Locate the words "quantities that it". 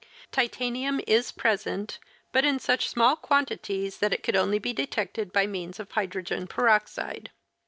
3.15-4.23